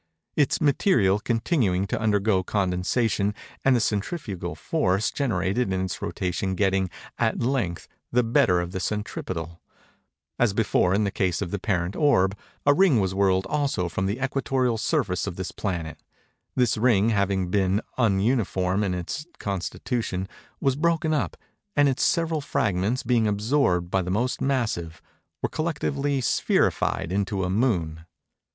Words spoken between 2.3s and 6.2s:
condensation, and the centrifugal force generated in its